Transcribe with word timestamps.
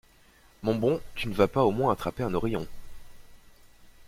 Mon 0.63 0.73
bon, 0.73 0.99
tu 1.13 1.27
ne 1.27 1.35
vas 1.35 1.47
pas 1.47 1.61
au 1.63 1.69
moins 1.69 1.93
attraper 1.93 2.23
un 2.23 2.33
horion! 2.33 2.67